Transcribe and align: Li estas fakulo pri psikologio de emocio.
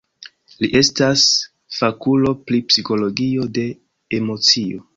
Li 0.61 0.69
estas 0.79 1.25
fakulo 1.81 2.33
pri 2.49 2.63
psikologio 2.73 3.49
de 3.59 3.69
emocio. 4.21 4.87